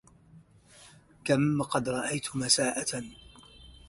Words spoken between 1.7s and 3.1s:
رأيت مساءة